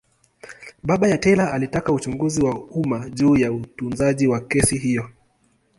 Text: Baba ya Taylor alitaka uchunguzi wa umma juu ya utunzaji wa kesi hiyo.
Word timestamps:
Baba 0.83 1.07
ya 1.07 1.17
Taylor 1.17 1.49
alitaka 1.51 1.93
uchunguzi 1.93 2.41
wa 2.43 2.59
umma 2.63 3.09
juu 3.09 3.37
ya 3.37 3.51
utunzaji 3.51 4.27
wa 4.27 4.39
kesi 4.41 4.77
hiyo. 4.77 5.09